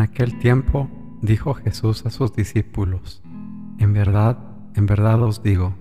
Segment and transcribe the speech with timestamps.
[0.00, 0.88] En aquel tiempo
[1.20, 3.22] dijo Jesús a sus discípulos,
[3.76, 4.38] En verdad,
[4.74, 5.74] en verdad os digo,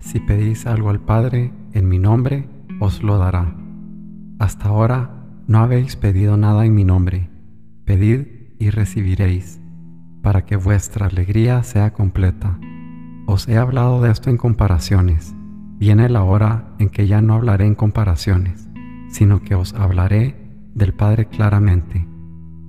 [0.00, 2.48] si pedís algo al Padre en mi nombre,
[2.80, 3.54] os lo dará.
[4.38, 7.28] Hasta ahora no habéis pedido nada en mi nombre.
[7.84, 8.28] Pedid
[8.58, 9.60] y recibiréis,
[10.22, 12.58] para que vuestra alegría sea completa.
[13.26, 15.34] Os he hablado de esto en comparaciones.
[15.76, 18.70] Viene la hora en que ya no hablaré en comparaciones,
[19.10, 20.36] sino que os hablaré
[20.74, 22.08] del Padre claramente.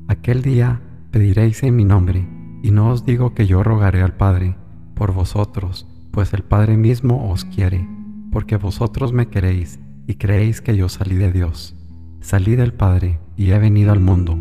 [0.10, 0.82] Aquel día
[1.12, 2.28] pediréis en mi nombre,
[2.62, 4.56] y no os digo que yo rogaré al Padre
[4.96, 7.88] por vosotros, pues el Padre mismo os quiere,
[8.32, 11.76] porque vosotros me queréis y creéis que yo salí de Dios.
[12.20, 14.38] Salí del Padre y he venido al mundo.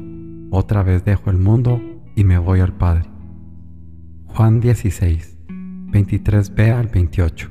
[0.51, 1.81] Otra vez dejo el mundo
[2.17, 3.09] y me voy al Padre.
[4.27, 5.39] Juan 16,
[5.93, 7.51] 23b al 28.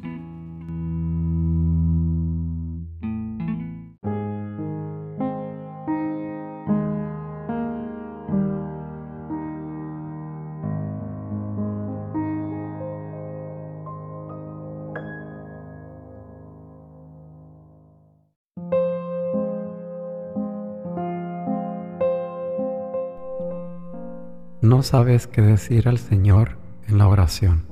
[24.61, 27.65] No sabes qué decir al Señor en la oración.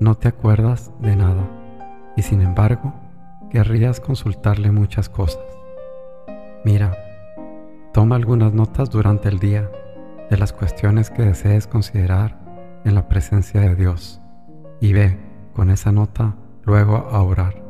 [0.00, 1.48] No te acuerdas de nada
[2.14, 2.92] y sin embargo
[3.50, 5.42] querrías consultarle muchas cosas.
[6.62, 6.94] Mira,
[7.94, 9.70] toma algunas notas durante el día
[10.28, 12.38] de las cuestiones que desees considerar
[12.84, 14.20] en la presencia de Dios
[14.80, 15.18] y ve
[15.54, 17.62] con esa nota luego a orar.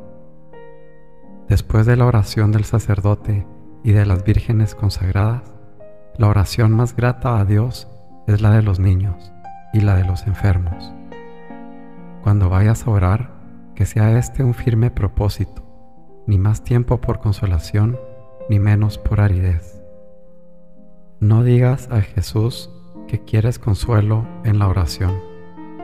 [1.49, 3.47] Después de la oración del sacerdote
[3.83, 5.53] y de las vírgenes consagradas,
[6.17, 7.89] la oración más grata a Dios
[8.27, 9.33] es la de los niños
[9.73, 10.93] y la de los enfermos.
[12.23, 13.35] Cuando vayas a orar,
[13.75, 15.63] que sea este un firme propósito,
[16.27, 17.99] ni más tiempo por consolación,
[18.49, 19.83] ni menos por aridez.
[21.21, 22.71] No digas a Jesús
[23.09, 25.21] que quieres consuelo en la oración.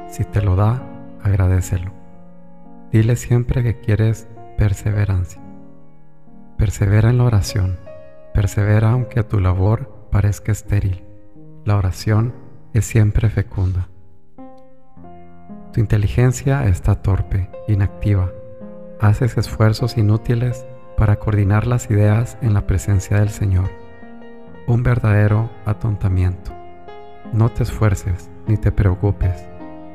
[0.08, 0.82] Si te lo da,
[1.22, 1.92] agradecelo.
[2.92, 5.41] Dile siempre que quieres perseverancia.
[6.56, 7.78] Persevera en la oración.
[8.34, 11.04] Persevera aunque tu labor parezca estéril.
[11.64, 12.34] La oración
[12.75, 13.88] es siempre fecunda.
[15.72, 18.30] Tu inteligencia está torpe, inactiva.
[19.00, 20.66] Haces esfuerzos inútiles
[20.97, 23.70] para coordinar las ideas en la presencia del Señor.
[24.66, 26.53] Un verdadero atontamiento.
[27.32, 29.48] No te esfuerces ni te preocupes.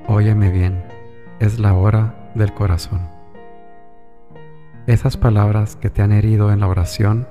[0.07, 0.94] Óyeme bien.
[1.39, 3.01] Es la hora del corazón.
[4.87, 7.27] Esas palabras que te han herido en la oración,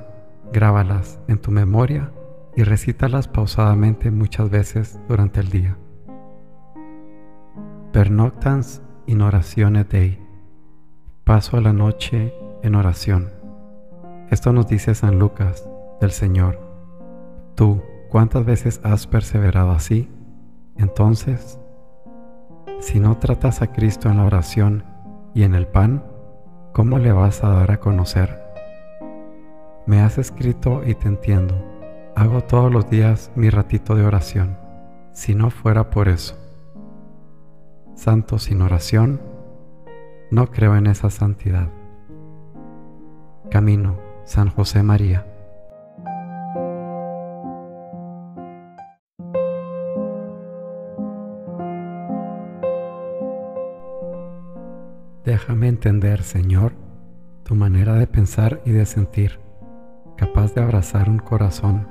[0.53, 2.13] grábalas en tu memoria
[2.55, 5.79] y recítalas pausadamente muchas veces durante el día.
[7.93, 10.19] Pernoctans in oratione Dei.
[11.25, 13.31] Paso a la noche en oración.
[14.31, 15.67] Esto nos dice San Lucas
[16.03, 16.61] del Señor.
[17.55, 20.11] Tú, ¿cuántas veces has perseverado así?
[20.77, 21.59] Entonces,
[22.81, 24.85] si no tratas a Cristo en la oración
[25.35, 26.05] y en el pan,
[26.73, 28.43] ¿cómo le vas a dar a conocer?
[29.87, 31.75] Me has escrito y te entiendo
[32.17, 34.57] Hago todos los días mi ratito de oración,
[35.11, 36.39] si no fuera por eso.
[37.97, 39.21] Santo sin oración,
[40.31, 41.71] no creo en esa santidad.
[43.51, 45.27] Camino, San José María.
[55.85, 56.73] Entender, Señor,
[57.43, 59.39] tu manera de pensar y de sentir,
[60.17, 61.87] capaz de abrazar un corazón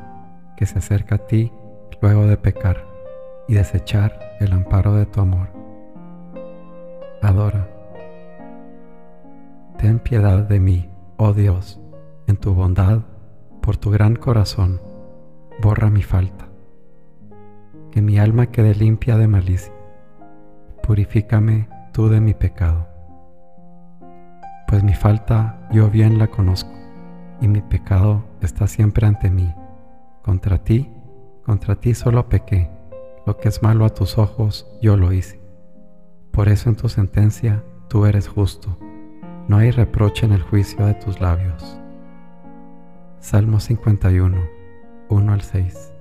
[0.58, 1.52] que se acerca a ti
[2.02, 2.88] luego de pecar
[3.48, 5.50] y desechar el amparo de tu amor.
[7.22, 7.70] Adora.
[9.78, 11.80] Ten piedad de mí, oh Dios,
[12.26, 13.02] en tu bondad,
[13.62, 14.82] por tu gran corazón,
[15.62, 16.48] borra mi falta.
[17.92, 19.74] Que mi alma quede limpia de malicia.
[20.82, 22.93] Purifícame tú de mi pecado.
[24.74, 26.72] Pues mi falta yo bien la conozco,
[27.40, 29.54] y mi pecado está siempre ante mí
[30.24, 30.92] contra ti,
[31.46, 32.72] contra ti solo pequé,
[33.28, 35.40] lo que es malo a tus ojos yo lo hice.
[36.32, 38.80] Por eso en tu sentencia tú eres justo,
[39.48, 41.80] no hay reproche en el juicio de tus labios.
[43.20, 44.38] Salmo 51,
[45.08, 45.94] 1 al 6.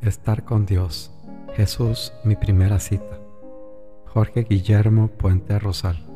[0.00, 1.12] Estar con Dios.
[1.54, 3.18] Jesús, mi primera cita.
[4.06, 6.09] Jorge Guillermo Puente Rosal.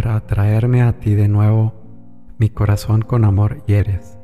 [0.00, 1.74] Para atraerme a ti de nuevo,
[2.38, 4.16] mi corazón con amor hieres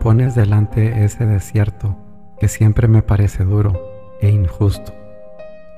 [0.00, 1.98] pones delante ese desierto
[2.40, 4.94] que siempre me parece duro e injusto.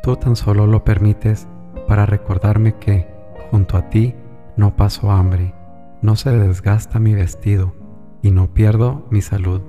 [0.04, 1.48] Tú tan solo lo permites
[1.88, 3.08] para recordarme que,
[3.50, 4.14] junto a ti,
[4.56, 5.54] no paso hambre,
[6.02, 7.74] no se desgasta mi vestido
[8.22, 9.60] y no pierdo mi salud,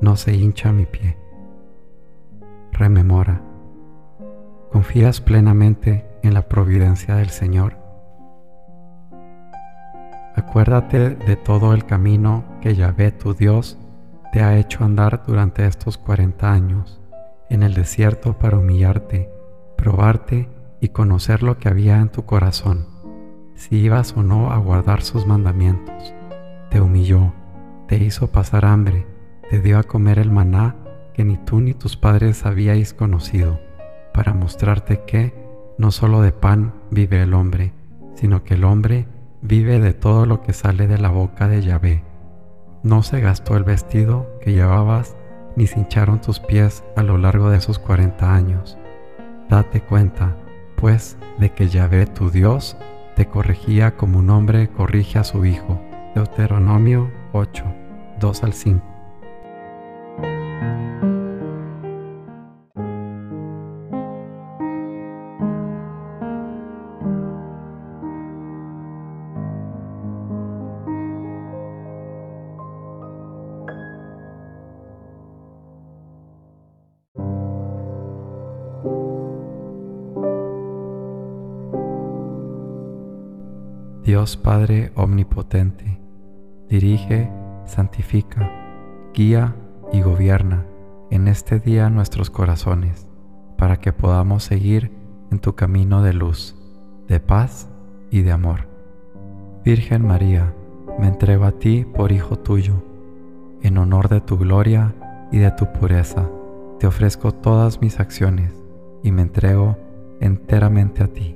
[0.00, 1.18] no se hincha mi pie.
[2.72, 3.42] Rememora.
[4.72, 7.85] ¿Confías plenamente en la providencia del Señor?
[10.36, 13.78] Acuérdate de todo el camino que Yahvé tu Dios
[14.32, 17.00] te ha hecho andar durante estos 40 años
[17.48, 19.30] en el desierto para humillarte,
[19.78, 22.86] probarte y conocer lo que había en tu corazón,
[23.54, 26.12] si ibas o no a guardar sus mandamientos.
[26.70, 27.32] Te humilló,
[27.88, 29.06] te hizo pasar hambre,
[29.48, 30.76] te dio a comer el maná
[31.14, 33.58] que ni tú ni tus padres habíais conocido,
[34.12, 35.32] para mostrarte que
[35.78, 37.72] no solo de pan vive el hombre,
[38.16, 39.06] sino que el hombre
[39.46, 42.02] vive de todo lo que sale de la boca de Yahvé.
[42.82, 45.16] No se gastó el vestido que llevabas
[45.54, 48.76] ni se hincharon tus pies a lo largo de esos 40 años.
[49.48, 50.36] Date cuenta,
[50.76, 52.76] pues, de que Yahvé tu Dios
[53.14, 55.80] te corregía como un hombre corrige a su hijo.
[56.14, 57.64] Deuteronomio 8,
[58.20, 58.95] 2 al 5.
[84.16, 86.00] Dios Padre Omnipotente,
[86.70, 87.30] dirige,
[87.66, 88.50] santifica,
[89.12, 89.54] guía
[89.92, 90.64] y gobierna
[91.10, 93.06] en este día nuestros corazones,
[93.58, 94.90] para que podamos seguir
[95.30, 96.56] en tu camino de luz,
[97.06, 97.68] de paz
[98.10, 98.68] y de amor.
[99.66, 100.54] Virgen María,
[100.98, 102.82] me entrego a ti por Hijo tuyo,
[103.60, 104.94] en honor de tu gloria
[105.30, 106.26] y de tu pureza,
[106.78, 108.50] te ofrezco todas mis acciones
[109.02, 109.76] y me entrego
[110.20, 111.35] enteramente a ti.